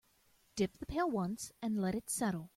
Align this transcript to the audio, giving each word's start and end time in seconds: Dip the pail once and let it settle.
Dip 0.55 0.79
the 0.79 0.87
pail 0.87 1.11
once 1.11 1.51
and 1.61 1.79
let 1.79 1.93
it 1.93 2.09
settle. 2.09 2.49